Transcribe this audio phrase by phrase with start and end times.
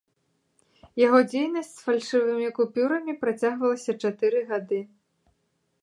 [1.05, 4.79] Яго дзейнасць з фальшывымі купюрамі працягвалася чатыры гады.